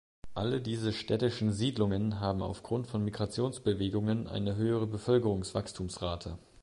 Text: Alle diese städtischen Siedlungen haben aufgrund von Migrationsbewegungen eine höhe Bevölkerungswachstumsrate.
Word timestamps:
Alle 0.33 0.61
diese 0.61 0.93
städtischen 0.93 1.51
Siedlungen 1.51 2.19
haben 2.19 2.41
aufgrund 2.41 2.87
von 2.87 3.03
Migrationsbewegungen 3.05 4.25
eine 4.27 4.55
höhe 4.55 4.87
Bevölkerungswachstumsrate. 4.87 6.39